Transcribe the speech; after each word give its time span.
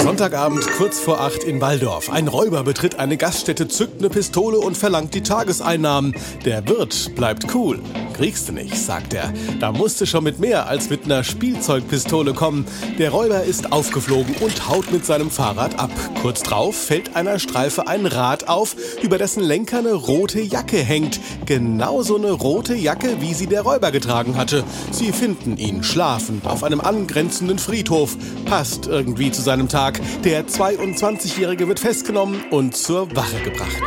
Sonntagabend 0.00 0.66
kurz 0.76 1.00
vor 1.00 1.20
acht 1.20 1.42
in 1.42 1.60
Waldorf. 1.60 2.10
Ein 2.10 2.28
Räuber 2.28 2.62
betritt 2.62 2.98
eine 2.98 3.16
Gaststätte, 3.16 3.68
zückt 3.68 4.00
eine 4.00 4.08
Pistole 4.08 4.58
und 4.58 4.76
verlangt 4.76 5.14
die 5.14 5.22
Tageseinnahmen. 5.22 6.14
Der 6.44 6.66
Wirt 6.68 7.14
bleibt 7.14 7.54
cool. 7.54 7.80
Kriegst 8.14 8.48
du 8.48 8.52
nicht, 8.52 8.76
sagt 8.76 9.14
er. 9.14 9.32
Da 9.60 9.70
musste 9.70 10.06
schon 10.06 10.24
mit 10.24 10.40
mehr 10.40 10.66
als 10.66 10.90
mit 10.90 11.04
einer 11.04 11.22
Spielzeugpistole 11.22 12.34
kommen. 12.34 12.66
Der 12.98 13.10
Räuber 13.10 13.44
ist 13.44 13.72
aufgeflogen 13.72 14.34
und 14.40 14.68
haut 14.68 14.90
mit 14.90 15.06
seinem 15.06 15.30
Fahrrad 15.30 15.78
ab. 15.78 15.90
Kurz 16.20 16.42
drauf 16.42 16.76
fällt 16.76 17.14
einer 17.14 17.38
Streife 17.38 17.86
ein 17.86 18.06
Rad 18.06 18.48
auf, 18.48 18.74
über 19.02 19.18
dessen 19.18 19.42
Lenker 19.42 19.78
eine 19.78 19.92
rote 19.92 20.40
Jacke 20.40 20.78
hängt. 20.78 21.20
Genau 21.46 22.02
so 22.02 22.16
eine 22.16 22.32
rote 22.32 22.74
Jacke, 22.74 23.20
wie 23.20 23.34
sie 23.34 23.46
der 23.46 23.62
Räuber 23.62 23.92
getragen 23.92 24.36
hatte. 24.36 24.64
Sie 24.90 25.12
finden 25.12 25.56
ihn 25.56 25.84
schlafend 25.84 26.46
auf 26.46 26.64
einem 26.64 26.80
angrenzenden 26.80 27.58
Friedhof. 27.58 28.16
Passt 28.46 28.86
irgendwie 28.86 29.30
zu 29.30 29.42
seinem 29.42 29.68
Tag. 29.68 29.87
Der 30.24 30.46
22-Jährige 30.46 31.68
wird 31.68 31.80
festgenommen 31.80 32.42
und 32.50 32.76
zur 32.76 33.14
Wache 33.14 33.40
gebracht. 33.42 33.82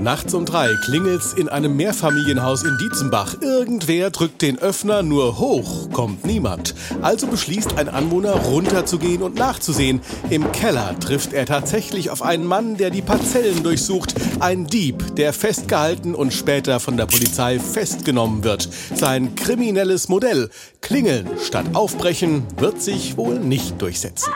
Nachts 0.00 0.32
um 0.32 0.46
drei 0.46 0.74
klingelt's 0.76 1.34
in 1.34 1.50
einem 1.50 1.76
Mehrfamilienhaus 1.76 2.62
in 2.62 2.78
Dietzenbach. 2.78 3.36
Irgendwer 3.42 4.08
drückt 4.08 4.40
den 4.40 4.58
Öffner 4.58 5.02
nur 5.02 5.38
hoch, 5.38 5.90
kommt 5.92 6.24
niemand. 6.24 6.74
Also 7.02 7.26
beschließt 7.26 7.76
ein 7.76 7.90
Anwohner 7.90 8.32
runterzugehen 8.32 9.22
und 9.22 9.34
nachzusehen. 9.34 10.00
Im 10.30 10.50
Keller 10.52 10.98
trifft 11.00 11.34
er 11.34 11.44
tatsächlich 11.44 12.08
auf 12.08 12.22
einen 12.22 12.46
Mann, 12.46 12.78
der 12.78 12.88
die 12.88 13.02
Parzellen 13.02 13.62
durchsucht. 13.62 14.14
Ein 14.40 14.66
Dieb, 14.66 15.16
der 15.16 15.34
festgehalten 15.34 16.14
und 16.14 16.32
später 16.32 16.80
von 16.80 16.96
der 16.96 17.04
Polizei 17.04 17.58
festgenommen 17.58 18.42
wird. 18.42 18.70
Sein 18.94 19.34
kriminelles 19.34 20.08
Modell, 20.08 20.48
klingeln 20.80 21.28
statt 21.44 21.66
aufbrechen, 21.74 22.44
wird 22.56 22.80
sich 22.80 23.18
wohl 23.18 23.38
nicht 23.38 23.82
durchsetzen. 23.82 24.32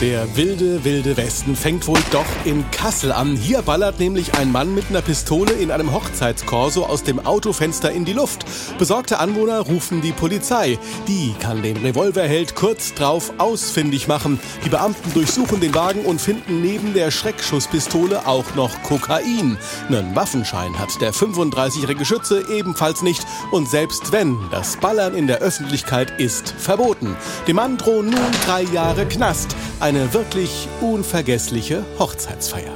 Der 0.00 0.36
wilde, 0.36 0.84
wilde 0.84 1.16
Westen 1.16 1.56
fängt 1.56 1.88
wohl 1.88 1.98
doch 2.12 2.24
in 2.44 2.64
Kassel 2.70 3.10
an. 3.10 3.34
Hier 3.34 3.62
ballert 3.62 3.98
nämlich 3.98 4.32
ein 4.34 4.52
Mann 4.52 4.72
mit 4.72 4.84
einer 4.90 5.02
Pistole 5.02 5.50
in 5.50 5.72
einem 5.72 5.92
Hochzeitskorso 5.92 6.86
aus 6.86 7.02
dem 7.02 7.26
Autofenster 7.26 7.90
in 7.90 8.04
die 8.04 8.12
Luft. 8.12 8.44
Besorgte 8.78 9.18
Anwohner 9.18 9.58
rufen 9.58 10.00
die 10.00 10.12
Polizei. 10.12 10.78
Die 11.08 11.34
kann 11.40 11.62
den 11.62 11.78
Revolverheld 11.78 12.54
kurz 12.54 12.94
drauf 12.94 13.32
ausfindig 13.38 14.06
machen. 14.06 14.38
Die 14.64 14.68
Beamten 14.68 15.12
durchsuchen 15.14 15.58
den 15.58 15.74
Wagen 15.74 16.04
und 16.04 16.20
finden 16.20 16.62
neben 16.62 16.94
der 16.94 17.10
Schreckschusspistole 17.10 18.24
auch 18.24 18.54
noch 18.54 18.80
Kokain. 18.84 19.58
Einen 19.88 20.14
Waffenschein 20.14 20.78
hat 20.78 21.00
der 21.00 21.12
35-jährige 21.12 22.04
Schütze 22.04 22.44
ebenfalls 22.48 23.02
nicht. 23.02 23.26
Und 23.50 23.68
selbst 23.68 24.12
wenn, 24.12 24.38
das 24.52 24.76
Ballern 24.76 25.16
in 25.16 25.26
der 25.26 25.38
Öffentlichkeit 25.38 26.20
ist 26.20 26.54
verboten. 26.56 27.16
Dem 27.48 27.56
Mann 27.56 27.78
drohen 27.78 28.10
nun 28.10 28.30
drei 28.46 28.62
Jahre 28.62 29.04
Knast. 29.04 29.56
Eine 29.88 30.12
wirklich 30.12 30.68
unvergessliche 30.82 31.82
Hochzeitsfeier. 31.98 32.74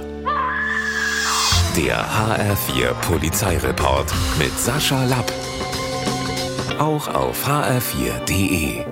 Der 1.77 2.06
HR4 2.06 2.94
Polizeireport 3.02 4.10
mit 4.38 4.58
Sascha 4.58 5.04
Lapp. 5.04 5.30
Auch 6.78 7.08
auf 7.08 7.46
hr4.de. 7.46 8.86